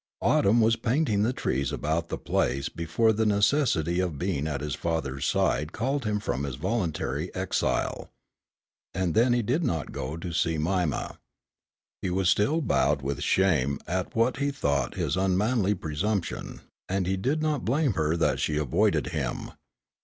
[0.23, 4.73] Autumn was painting the trees about the place before the necessity of being at his
[4.73, 8.09] father's side called him from his voluntary exile.
[8.95, 11.19] And then he did not go to see Mima.
[12.01, 17.15] He was still bowed with shame at what he thought his unmanly presumption, and he
[17.15, 19.51] did not blame her that she avoided him.